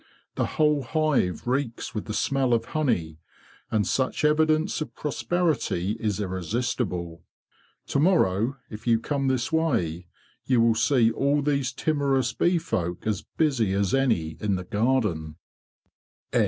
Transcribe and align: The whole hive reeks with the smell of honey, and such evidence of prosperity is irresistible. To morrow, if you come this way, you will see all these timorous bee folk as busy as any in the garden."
The 0.33 0.47
whole 0.57 0.81
hive 0.81 1.45
reeks 1.45 1.93
with 1.93 2.05
the 2.05 2.13
smell 2.15 2.55
of 2.55 2.65
honey, 2.73 3.19
and 3.69 3.85
such 3.85 4.25
evidence 4.25 4.81
of 4.81 4.95
prosperity 4.95 5.91
is 5.99 6.19
irresistible. 6.19 7.23
To 7.89 7.99
morrow, 7.99 8.57
if 8.71 8.87
you 8.87 8.99
come 8.99 9.27
this 9.27 9.51
way, 9.51 10.07
you 10.43 10.59
will 10.59 10.73
see 10.73 11.11
all 11.11 11.43
these 11.43 11.71
timorous 11.71 12.33
bee 12.33 12.57
folk 12.57 13.05
as 13.05 13.21
busy 13.21 13.73
as 13.73 13.93
any 13.93 14.37
in 14.39 14.55
the 14.55 14.63
garden." 14.63 15.35